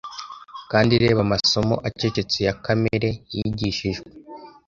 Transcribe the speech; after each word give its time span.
Kandi 0.71 0.93
reba 1.03 1.19
amasomo 1.27 1.75
acecetse 1.87 2.37
ya 2.47 2.53
Kamere, 2.63 3.09
yigishijwe 3.35 4.07